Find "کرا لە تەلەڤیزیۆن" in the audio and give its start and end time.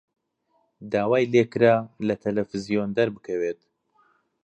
1.51-2.89